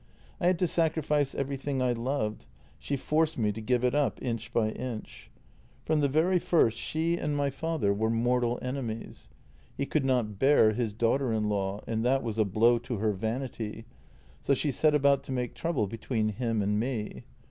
[0.41, 2.47] "I had to sacrifice everything I loved;
[2.79, 5.29] she forced me to give it up inch by inch.
[5.85, 9.29] From the very first she and my father were JENNY 158 mortal enemies.
[9.77, 13.11] He could not bear his daughter in law, and that was a blow to her
[13.13, 13.85] vanity,
[14.41, 17.25] so she set about to make trouble between him and me.